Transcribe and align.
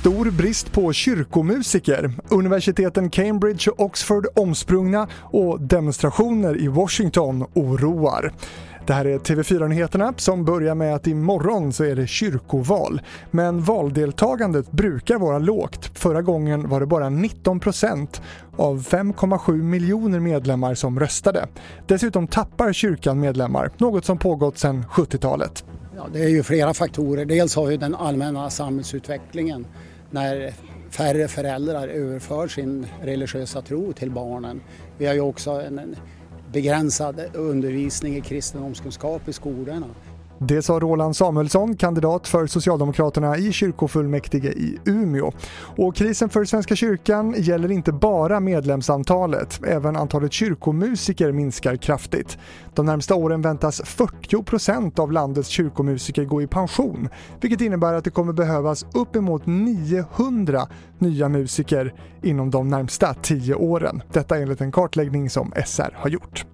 Stor 0.00 0.30
brist 0.30 0.72
på 0.72 0.92
kyrkomusiker, 0.92 2.10
universiteten 2.28 3.10
Cambridge 3.10 3.70
och 3.70 3.80
Oxford 3.80 4.26
omsprungna 4.36 5.08
och 5.14 5.60
demonstrationer 5.60 6.60
i 6.60 6.68
Washington 6.68 7.46
oroar. 7.54 8.32
Det 8.90 8.94
här 8.94 9.04
är 9.04 9.18
TV4-nyheterna 9.18 10.14
som 10.16 10.44
börjar 10.44 10.74
med 10.74 10.94
att 10.94 11.06
imorgon 11.06 11.72
så 11.72 11.84
är 11.84 11.96
det 11.96 12.06
kyrkoval. 12.06 13.00
Men 13.30 13.62
valdeltagandet 13.62 14.70
brukar 14.70 15.18
vara 15.18 15.38
lågt. 15.38 15.98
Förra 15.98 16.22
gången 16.22 16.68
var 16.68 16.80
det 16.80 16.86
bara 16.86 17.08
19 17.08 17.60
procent 17.60 18.22
av 18.56 18.82
5,7 18.82 19.62
miljoner 19.62 20.20
medlemmar 20.20 20.74
som 20.74 21.00
röstade. 21.00 21.48
Dessutom 21.86 22.26
tappar 22.26 22.72
kyrkan 22.72 23.20
medlemmar, 23.20 23.70
något 23.78 24.04
som 24.04 24.18
pågått 24.18 24.58
sedan 24.58 24.84
70-talet. 24.92 25.64
Ja, 25.96 26.06
det 26.12 26.24
är 26.24 26.28
ju 26.28 26.42
flera 26.42 26.74
faktorer. 26.74 27.24
Dels 27.24 27.56
har 27.56 27.66
vi 27.66 27.76
den 27.76 27.94
allmänna 27.94 28.50
samhällsutvecklingen 28.50 29.66
när 30.10 30.54
färre 30.90 31.28
föräldrar 31.28 31.88
överför 31.88 32.48
sin 32.48 32.86
religiösa 33.02 33.62
tro 33.62 33.92
till 33.92 34.10
barnen. 34.10 34.60
Vi 34.98 35.06
har 35.06 35.14
ju 35.14 35.20
också 35.20 35.50
en 35.50 35.96
begränsad 36.52 37.20
undervisning 37.34 38.16
i 38.16 38.20
kristendomskunskap 38.20 39.28
i 39.28 39.32
skolorna. 39.32 39.86
Det 40.42 40.62
sa 40.62 40.80
Roland 40.80 41.16
Samuelsson, 41.16 41.76
kandidat 41.76 42.28
för 42.28 42.46
Socialdemokraterna 42.46 43.36
i 43.36 43.52
kyrkofullmäktige 43.52 44.48
i 44.48 44.78
Umeå. 44.84 45.32
Och 45.76 45.96
krisen 45.96 46.28
för 46.28 46.44
Svenska 46.44 46.76
kyrkan 46.76 47.34
gäller 47.38 47.70
inte 47.70 47.92
bara 47.92 48.40
medlemsantalet, 48.40 49.60
även 49.66 49.96
antalet 49.96 50.32
kyrkomusiker 50.32 51.32
minskar 51.32 51.76
kraftigt. 51.76 52.38
De 52.74 52.86
närmsta 52.86 53.14
åren 53.14 53.42
väntas 53.42 53.82
40% 53.82 55.00
av 55.00 55.12
landets 55.12 55.48
kyrkomusiker 55.48 56.24
gå 56.24 56.42
i 56.42 56.46
pension, 56.46 57.08
vilket 57.40 57.60
innebär 57.60 57.94
att 57.94 58.04
det 58.04 58.10
kommer 58.10 58.32
behövas 58.32 58.86
uppemot 58.94 59.46
900 59.46 60.68
nya 60.98 61.28
musiker 61.28 61.94
inom 62.22 62.50
de 62.50 62.68
närmsta 62.68 63.14
10 63.14 63.54
åren. 63.54 64.02
Detta 64.12 64.38
enligt 64.38 64.60
en 64.60 64.72
kartläggning 64.72 65.30
som 65.30 65.52
SR 65.66 65.94
har 65.96 66.10
gjort. 66.10 66.44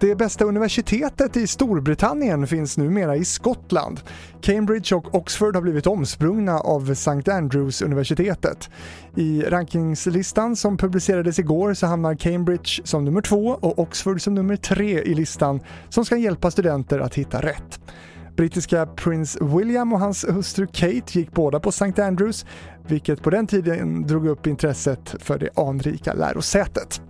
Det 0.00 0.14
bästa 0.14 0.44
universitetet 0.44 1.36
i 1.36 1.46
Storbritannien 1.46 2.46
finns 2.46 2.78
numera 2.78 3.16
i 3.16 3.24
Skottland. 3.24 4.00
Cambridge 4.40 4.94
och 4.94 5.14
Oxford 5.14 5.54
har 5.54 5.62
blivit 5.62 5.86
omsprungna 5.86 6.58
av 6.58 6.90
St. 6.90 7.32
Andrews-universitetet. 7.32 8.70
I 9.16 9.42
rankingslistan 9.42 10.56
som 10.56 10.76
publicerades 10.76 11.38
igår 11.38 11.74
så 11.74 11.86
hamnar 11.86 12.14
Cambridge 12.14 12.82
som 12.84 13.04
nummer 13.04 13.20
två 13.20 13.46
och 13.60 13.78
Oxford 13.78 14.22
som 14.22 14.34
nummer 14.34 14.56
tre 14.56 15.02
i 15.02 15.14
listan 15.14 15.60
som 15.88 16.04
ska 16.04 16.16
hjälpa 16.16 16.50
studenter 16.50 16.98
att 16.98 17.14
hitta 17.14 17.42
rätt. 17.42 17.80
Brittiska 18.36 18.86
prins 18.86 19.38
William 19.40 19.92
och 19.92 20.00
hans 20.00 20.24
hustru 20.28 20.66
Kate 20.66 21.18
gick 21.18 21.32
båda 21.32 21.60
på 21.60 21.68
St. 21.68 22.02
Andrews, 22.02 22.46
vilket 22.86 23.22
på 23.22 23.30
den 23.30 23.46
tiden 23.46 24.06
drog 24.06 24.26
upp 24.26 24.46
intresset 24.46 25.14
för 25.18 25.38
det 25.38 25.50
anrika 25.56 26.12
lärosätet. 26.12 27.02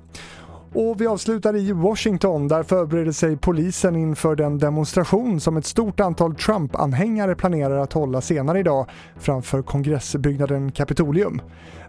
Och 0.72 1.00
vi 1.00 1.06
avslutar 1.06 1.56
i 1.56 1.72
Washington. 1.72 2.48
Där 2.48 2.62
förbereder 2.62 3.12
sig 3.12 3.36
polisen 3.36 3.96
inför 3.96 4.36
den 4.36 4.58
demonstration 4.58 5.40
som 5.40 5.56
ett 5.56 5.66
stort 5.66 6.00
antal 6.00 6.34
Trump-anhängare 6.34 7.34
planerar 7.34 7.77
att 7.77 7.92
hålla 7.92 8.20
senare 8.20 8.58
idag 8.58 8.86
framför 9.18 9.62
kongressbyggnaden 9.62 10.72
Capitolium. 10.72 11.40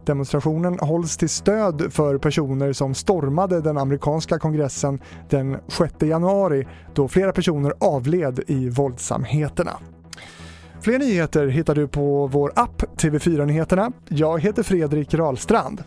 Demonstrationen 0.06 0.80
hålls 0.80 1.18
till 1.18 1.30
stöd 1.30 1.94
för 1.94 2.18
personer 2.18 2.74
som 2.74 2.94
stormade 2.94 3.62
den 3.62 3.78
amerikanska 3.78 4.40
kongressen 4.40 5.00
den 5.30 5.58
6 5.68 5.94
januari 6.00 6.68
då 6.94 7.08
flera 7.08 7.32
personer 7.32 7.74
avled 7.80 8.40
i 8.48 8.70
våldsamheterna. 8.70 9.72
Fler 10.82 11.00
nyheter 11.00 11.48
hittar 11.48 11.76
du 11.76 11.88
på 11.88 12.28
vår 12.28 12.52
app 12.56 12.84
TV4 12.98 13.46
Nyheterna. 13.46 13.92
Jag 14.08 14.42
heter 14.42 14.64
Fredrik 14.64 15.14
Rahlstrand. 15.14 15.84